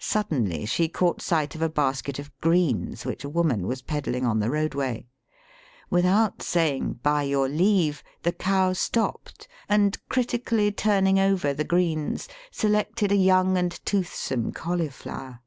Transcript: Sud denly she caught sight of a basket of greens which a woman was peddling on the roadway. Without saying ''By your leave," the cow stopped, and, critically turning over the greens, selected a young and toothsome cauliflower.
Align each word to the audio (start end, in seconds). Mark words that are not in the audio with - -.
Sud 0.00 0.30
denly 0.30 0.66
she 0.68 0.88
caught 0.88 1.22
sight 1.22 1.54
of 1.54 1.62
a 1.62 1.68
basket 1.68 2.18
of 2.18 2.36
greens 2.40 3.04
which 3.06 3.22
a 3.22 3.28
woman 3.28 3.68
was 3.68 3.82
peddling 3.82 4.26
on 4.26 4.40
the 4.40 4.50
roadway. 4.50 5.06
Without 5.90 6.42
saying 6.42 6.96
''By 7.04 7.28
your 7.30 7.48
leave," 7.48 8.02
the 8.24 8.32
cow 8.32 8.72
stopped, 8.72 9.46
and, 9.68 9.96
critically 10.08 10.72
turning 10.72 11.20
over 11.20 11.54
the 11.54 11.62
greens, 11.62 12.26
selected 12.50 13.12
a 13.12 13.14
young 13.14 13.56
and 13.56 13.70
toothsome 13.84 14.50
cauliflower. 14.50 15.38